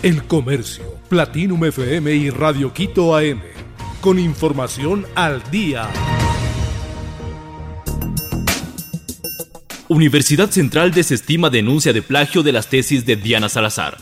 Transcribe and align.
El 0.00 0.22
Comercio, 0.22 0.84
Platinum 1.08 1.64
FM 1.64 2.14
y 2.14 2.30
Radio 2.30 2.72
Quito 2.72 3.16
AM. 3.16 3.40
Con 4.00 4.20
información 4.20 5.04
al 5.16 5.42
día. 5.50 5.90
Universidad 9.88 10.52
Central 10.52 10.92
desestima 10.92 11.50
denuncia 11.50 11.92
de 11.92 12.02
plagio 12.02 12.44
de 12.44 12.52
las 12.52 12.68
tesis 12.68 13.06
de 13.06 13.16
Diana 13.16 13.48
Salazar. 13.48 13.96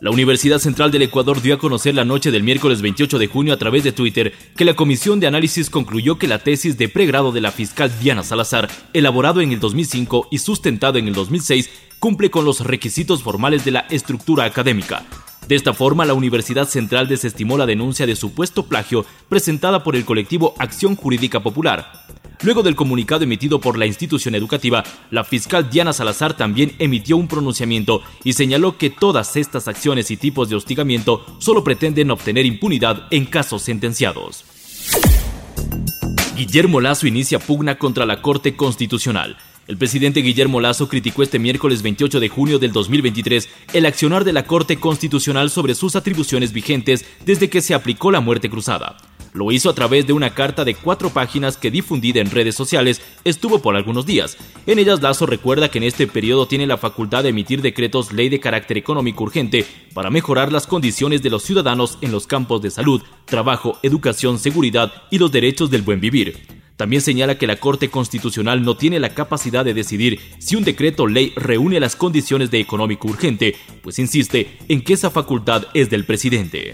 La 0.00 0.12
Universidad 0.12 0.60
Central 0.60 0.92
del 0.92 1.02
Ecuador 1.02 1.42
dio 1.42 1.56
a 1.56 1.58
conocer 1.58 1.96
la 1.96 2.04
noche 2.04 2.30
del 2.30 2.44
miércoles 2.44 2.80
28 2.80 3.18
de 3.18 3.26
junio 3.26 3.52
a 3.52 3.58
través 3.58 3.82
de 3.82 3.90
Twitter 3.90 4.32
que 4.56 4.64
la 4.64 4.74
comisión 4.74 5.18
de 5.18 5.26
análisis 5.26 5.68
concluyó 5.68 6.16
que 6.16 6.28
la 6.28 6.38
tesis 6.38 6.78
de 6.78 6.88
pregrado 6.88 7.32
de 7.32 7.40
la 7.40 7.50
fiscal 7.50 7.90
Diana 8.00 8.22
Salazar, 8.22 8.70
elaborado 8.92 9.40
en 9.40 9.50
el 9.50 9.58
2005 9.58 10.28
y 10.30 10.38
sustentado 10.38 10.98
en 10.98 11.08
el 11.08 11.14
2006, 11.14 11.70
cumple 11.98 12.30
con 12.30 12.44
los 12.44 12.60
requisitos 12.60 13.24
formales 13.24 13.64
de 13.64 13.72
la 13.72 13.80
estructura 13.90 14.44
académica, 14.44 15.04
de 15.50 15.56
esta 15.56 15.74
forma, 15.74 16.04
la 16.04 16.14
Universidad 16.14 16.68
Central 16.68 17.08
desestimó 17.08 17.58
la 17.58 17.66
denuncia 17.66 18.06
de 18.06 18.14
supuesto 18.14 18.66
plagio 18.66 19.04
presentada 19.28 19.82
por 19.82 19.96
el 19.96 20.04
colectivo 20.04 20.54
Acción 20.60 20.94
Jurídica 20.94 21.40
Popular. 21.40 22.06
Luego 22.42 22.62
del 22.62 22.76
comunicado 22.76 23.24
emitido 23.24 23.60
por 23.60 23.76
la 23.76 23.84
institución 23.84 24.36
educativa, 24.36 24.84
la 25.10 25.24
fiscal 25.24 25.68
Diana 25.68 25.92
Salazar 25.92 26.36
también 26.36 26.76
emitió 26.78 27.16
un 27.16 27.26
pronunciamiento 27.26 28.00
y 28.22 28.34
señaló 28.34 28.78
que 28.78 28.90
todas 28.90 29.34
estas 29.34 29.66
acciones 29.66 30.12
y 30.12 30.16
tipos 30.16 30.48
de 30.48 30.54
hostigamiento 30.54 31.26
solo 31.40 31.64
pretenden 31.64 32.12
obtener 32.12 32.46
impunidad 32.46 33.08
en 33.10 33.26
casos 33.26 33.62
sentenciados. 33.62 34.44
Guillermo 36.36 36.80
Lazo 36.80 37.08
inicia 37.08 37.40
pugna 37.40 37.76
contra 37.76 38.06
la 38.06 38.22
Corte 38.22 38.54
Constitucional. 38.54 39.36
El 39.70 39.78
presidente 39.78 40.22
Guillermo 40.22 40.60
Lazo 40.60 40.88
criticó 40.88 41.22
este 41.22 41.38
miércoles 41.38 41.82
28 41.82 42.18
de 42.18 42.28
junio 42.28 42.58
del 42.58 42.72
2023 42.72 43.48
el 43.72 43.86
accionar 43.86 44.24
de 44.24 44.32
la 44.32 44.42
Corte 44.42 44.80
Constitucional 44.80 45.48
sobre 45.48 45.76
sus 45.76 45.94
atribuciones 45.94 46.52
vigentes 46.52 47.04
desde 47.24 47.48
que 47.48 47.60
se 47.60 47.72
aplicó 47.72 48.10
la 48.10 48.18
muerte 48.18 48.50
cruzada. 48.50 48.96
Lo 49.32 49.52
hizo 49.52 49.70
a 49.70 49.72
través 49.72 50.08
de 50.08 50.12
una 50.12 50.34
carta 50.34 50.64
de 50.64 50.74
cuatro 50.74 51.10
páginas 51.10 51.56
que 51.56 51.70
difundida 51.70 52.20
en 52.20 52.32
redes 52.32 52.56
sociales 52.56 53.00
estuvo 53.22 53.62
por 53.62 53.76
algunos 53.76 54.06
días. 54.06 54.36
En 54.66 54.80
ellas 54.80 55.02
Lazo 55.02 55.24
recuerda 55.24 55.70
que 55.70 55.78
en 55.78 55.84
este 55.84 56.08
periodo 56.08 56.48
tiene 56.48 56.66
la 56.66 56.76
facultad 56.76 57.22
de 57.22 57.28
emitir 57.28 57.62
decretos 57.62 58.12
ley 58.12 58.28
de 58.28 58.40
carácter 58.40 58.76
económico 58.76 59.22
urgente 59.22 59.64
para 59.94 60.10
mejorar 60.10 60.50
las 60.50 60.66
condiciones 60.66 61.22
de 61.22 61.30
los 61.30 61.44
ciudadanos 61.44 61.96
en 62.00 62.10
los 62.10 62.26
campos 62.26 62.60
de 62.60 62.72
salud, 62.72 63.02
trabajo, 63.24 63.78
educación, 63.84 64.40
seguridad 64.40 64.92
y 65.12 65.18
los 65.18 65.30
derechos 65.30 65.70
del 65.70 65.82
buen 65.82 66.00
vivir. 66.00 66.59
También 66.80 67.02
señala 67.02 67.36
que 67.36 67.46
la 67.46 67.56
Corte 67.56 67.90
Constitucional 67.90 68.62
no 68.62 68.74
tiene 68.74 69.00
la 69.00 69.10
capacidad 69.10 69.66
de 69.66 69.74
decidir 69.74 70.18
si 70.38 70.56
un 70.56 70.64
decreto 70.64 71.06
ley 71.06 71.34
reúne 71.36 71.78
las 71.78 71.94
condiciones 71.94 72.50
de 72.50 72.58
económico 72.58 73.06
urgente, 73.06 73.54
pues 73.82 73.98
insiste 73.98 74.56
en 74.66 74.80
que 74.80 74.94
esa 74.94 75.10
facultad 75.10 75.66
es 75.74 75.90
del 75.90 76.06
presidente. 76.06 76.72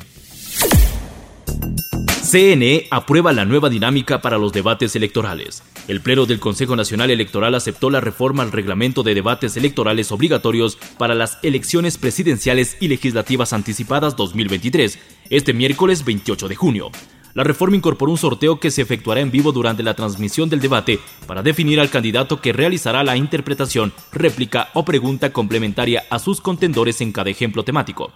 CNE 2.22 2.86
aprueba 2.92 3.32
la 3.32 3.44
nueva 3.44 3.68
dinámica 3.68 4.22
para 4.22 4.38
los 4.38 4.52
debates 4.52 4.94
electorales. 4.94 5.64
El 5.88 6.00
Pleno 6.00 6.24
del 6.24 6.38
Consejo 6.38 6.76
Nacional 6.76 7.10
Electoral 7.10 7.56
aceptó 7.56 7.90
la 7.90 8.00
reforma 8.00 8.44
al 8.44 8.52
reglamento 8.52 9.02
de 9.02 9.14
debates 9.14 9.56
electorales 9.56 10.12
obligatorios 10.12 10.78
para 10.98 11.16
las 11.16 11.38
elecciones 11.42 11.98
presidenciales 11.98 12.76
y 12.78 12.86
legislativas 12.86 13.52
anticipadas 13.52 14.14
2023, 14.14 15.00
este 15.30 15.52
miércoles 15.52 16.04
28 16.04 16.46
de 16.46 16.54
junio. 16.54 16.92
La 17.36 17.44
reforma 17.44 17.76
incorporó 17.76 18.12
un 18.12 18.16
sorteo 18.16 18.58
que 18.58 18.70
se 18.70 18.80
efectuará 18.80 19.20
en 19.20 19.30
vivo 19.30 19.52
durante 19.52 19.82
la 19.82 19.92
transmisión 19.92 20.48
del 20.48 20.62
debate 20.62 20.98
para 21.26 21.42
definir 21.42 21.78
al 21.78 21.90
candidato 21.90 22.40
que 22.40 22.54
realizará 22.54 23.04
la 23.04 23.18
interpretación, 23.18 23.92
réplica 24.10 24.70
o 24.72 24.86
pregunta 24.86 25.30
complementaria 25.34 26.04
a 26.08 26.18
sus 26.18 26.40
contendores 26.40 27.02
en 27.02 27.12
cada 27.12 27.28
ejemplo 27.28 27.62
temático. 27.62 28.10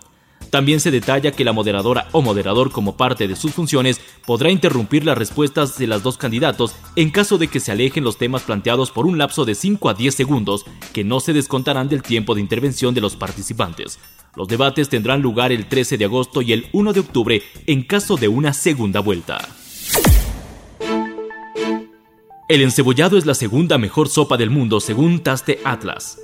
También 0.48 0.80
se 0.80 0.91
detalla 0.91 1.32
que 1.32 1.44
la 1.44 1.52
moderadora 1.52 2.08
o 2.12 2.22
moderador 2.22 2.72
como 2.72 2.96
parte 2.96 3.28
de 3.28 3.36
sus 3.36 3.52
funciones 3.52 4.00
podrá 4.24 4.50
interrumpir 4.50 5.04
las 5.04 5.18
respuestas 5.18 5.76
de 5.76 5.86
los 5.86 6.02
dos 6.02 6.16
candidatos 6.16 6.74
en 6.96 7.10
caso 7.10 7.36
de 7.36 7.48
que 7.48 7.60
se 7.60 7.72
alejen 7.72 8.04
los 8.04 8.16
temas 8.16 8.44
planteados 8.44 8.91
por 8.91 9.04
un 9.04 9.19
lapso 9.19 9.44
de 9.44 9.54
5 9.54 9.91
a 9.91 9.94
10 9.94 10.14
segundos, 10.14 10.64
que 10.94 11.04
no 11.04 11.20
se 11.20 11.34
descontarán 11.34 11.91
del 11.91 12.03
tiempo 12.03 12.34
de 12.34 12.41
intervención 12.41 12.94
de 12.94 13.03
los 13.03 13.16
participantes. 13.16 13.98
Los 14.36 14.46
debates 14.46 14.88
tendrán 14.88 15.22
lugar 15.22 15.50
el 15.50 15.66
13 15.66 15.98
de 15.98 16.04
agosto 16.04 16.41
y 16.41 16.52
el 16.52 16.66
1 16.72 16.92
de 16.92 17.00
octubre 17.00 17.42
en 17.66 17.82
caso 17.82 18.16
de 18.16 18.28
una 18.28 18.52
segunda 18.52 19.00
vuelta. 19.00 19.38
El 22.48 22.62
encebollado 22.62 23.16
es 23.18 23.26
la 23.26 23.34
segunda 23.34 23.78
mejor 23.78 24.08
sopa 24.08 24.36
del 24.36 24.50
mundo 24.50 24.80
según 24.80 25.20
Taste 25.20 25.60
Atlas. 25.64 26.18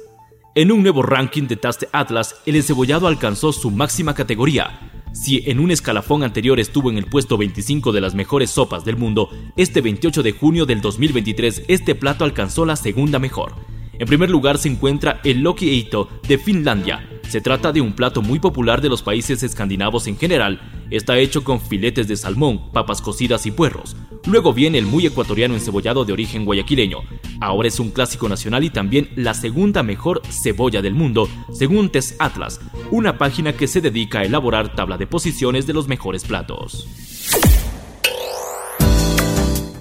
En 0.54 0.72
un 0.72 0.82
nuevo 0.82 1.02
ranking 1.02 1.44
de 1.44 1.56
Taste 1.56 1.88
Atlas, 1.92 2.36
el 2.46 2.56
encebollado 2.56 3.06
alcanzó 3.08 3.52
su 3.52 3.70
máxima 3.70 4.14
categoría. 4.14 4.80
Si 5.12 5.42
en 5.48 5.60
un 5.60 5.70
escalafón 5.70 6.22
anterior 6.22 6.60
estuvo 6.60 6.90
en 6.90 6.98
el 6.98 7.06
puesto 7.06 7.36
25 7.36 7.92
de 7.92 8.00
las 8.00 8.14
mejores 8.14 8.50
sopas 8.50 8.84
del 8.84 8.96
mundo, 8.96 9.30
este 9.56 9.80
28 9.80 10.22
de 10.22 10.32
junio 10.32 10.66
del 10.66 10.80
2023 10.80 11.64
este 11.68 11.94
plato 11.94 12.24
alcanzó 12.24 12.64
la 12.66 12.76
segunda 12.76 13.18
mejor. 13.18 13.54
En 13.98 14.06
primer 14.06 14.30
lugar 14.30 14.58
se 14.58 14.68
encuentra 14.68 15.20
el 15.24 15.40
Loki 15.40 15.70
Eito 15.70 16.08
de 16.28 16.38
Finlandia, 16.38 17.08
se 17.28 17.40
trata 17.40 17.72
de 17.72 17.80
un 17.80 17.92
plato 17.92 18.22
muy 18.22 18.38
popular 18.38 18.80
de 18.80 18.88
los 18.88 19.02
países 19.02 19.42
escandinavos 19.42 20.06
en 20.06 20.16
general. 20.16 20.60
Está 20.90 21.18
hecho 21.18 21.42
con 21.42 21.60
filetes 21.60 22.06
de 22.08 22.16
salmón, 22.16 22.70
papas 22.72 23.02
cocidas 23.02 23.46
y 23.46 23.50
puerros. 23.50 23.96
Luego 24.26 24.52
viene 24.52 24.78
el 24.78 24.86
muy 24.86 25.06
ecuatoriano 25.06 25.54
encebollado 25.54 26.04
de 26.04 26.12
origen 26.12 26.44
guayaquileño. 26.44 26.98
Ahora 27.40 27.68
es 27.68 27.80
un 27.80 27.90
clásico 27.90 28.28
nacional 28.28 28.64
y 28.64 28.70
también 28.70 29.10
la 29.16 29.34
segunda 29.34 29.82
mejor 29.82 30.22
cebolla 30.30 30.82
del 30.82 30.94
mundo, 30.94 31.28
según 31.52 31.90
Test 31.90 32.14
Atlas, 32.20 32.60
una 32.90 33.18
página 33.18 33.52
que 33.52 33.66
se 33.66 33.80
dedica 33.80 34.20
a 34.20 34.24
elaborar 34.24 34.74
tabla 34.74 34.96
de 34.96 35.06
posiciones 35.06 35.66
de 35.66 35.74
los 35.74 35.88
mejores 35.88 36.24
platos. 36.24 36.88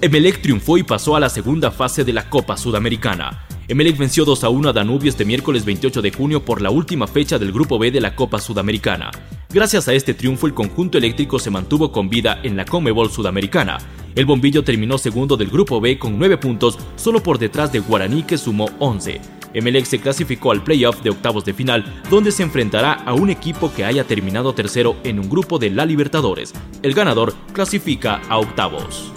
Emelec 0.00 0.42
triunfó 0.42 0.78
y 0.78 0.82
pasó 0.82 1.16
a 1.16 1.20
la 1.20 1.28
segunda 1.28 1.70
fase 1.70 2.04
de 2.04 2.12
la 2.12 2.28
Copa 2.28 2.56
Sudamericana. 2.56 3.46
Emelec 3.68 3.96
venció 3.96 4.24
2 4.24 4.44
a 4.44 4.48
1 4.48 4.68
a 4.68 4.72
Danubio 4.72 5.10
este 5.10 5.24
miércoles 5.24 5.64
28 5.64 6.00
de 6.00 6.12
junio 6.12 6.44
por 6.44 6.62
la 6.62 6.70
última 6.70 7.08
fecha 7.08 7.36
del 7.36 7.50
Grupo 7.50 7.80
B 7.80 7.90
de 7.90 8.00
la 8.00 8.14
Copa 8.14 8.38
Sudamericana. 8.38 9.10
Gracias 9.52 9.88
a 9.88 9.92
este 9.92 10.14
triunfo, 10.14 10.46
el 10.46 10.54
conjunto 10.54 10.98
eléctrico 10.98 11.40
se 11.40 11.50
mantuvo 11.50 11.90
con 11.90 12.08
vida 12.08 12.38
en 12.44 12.56
la 12.56 12.64
Comebol 12.64 13.10
Sudamericana. 13.10 13.78
El 14.14 14.24
bombillo 14.24 14.62
terminó 14.62 14.98
segundo 14.98 15.36
del 15.36 15.50
Grupo 15.50 15.80
B 15.80 15.98
con 15.98 16.16
9 16.16 16.38
puntos, 16.38 16.78
solo 16.94 17.24
por 17.24 17.40
detrás 17.40 17.72
de 17.72 17.80
Guaraní 17.80 18.22
que 18.22 18.38
sumó 18.38 18.70
11. 18.78 19.20
Emelec 19.52 19.84
se 19.84 19.98
clasificó 19.98 20.52
al 20.52 20.62
playoff 20.62 21.02
de 21.02 21.10
octavos 21.10 21.44
de 21.44 21.52
final, 21.52 22.02
donde 22.08 22.30
se 22.30 22.44
enfrentará 22.44 22.92
a 22.92 23.14
un 23.14 23.30
equipo 23.30 23.74
que 23.74 23.84
haya 23.84 24.04
terminado 24.04 24.54
tercero 24.54 24.94
en 25.02 25.18
un 25.18 25.28
grupo 25.28 25.58
de 25.58 25.70
la 25.70 25.86
Libertadores. 25.86 26.54
El 26.82 26.94
ganador 26.94 27.34
clasifica 27.52 28.22
a 28.28 28.38
octavos. 28.38 29.10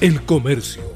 El 0.00 0.22
comercio 0.22 0.95